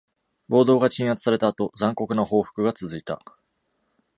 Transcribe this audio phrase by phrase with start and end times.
[0.49, 3.21] 暴動が鎮圧された後、残酷な報復が続いた。